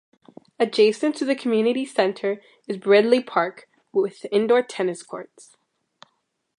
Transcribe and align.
Adjacent 0.59 1.15
to 1.17 1.25
the 1.25 1.35
community 1.35 1.85
center 1.85 2.41
is 2.65 2.77
Bready 2.79 3.23
Park, 3.23 3.69
with 3.93 4.25
indoor 4.31 4.63
tennis 4.63 5.03
courts. 5.03 5.57